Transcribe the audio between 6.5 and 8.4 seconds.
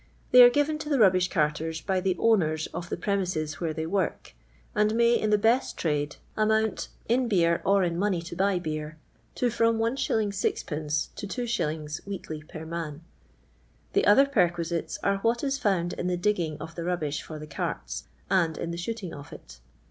mt. in beer or in money to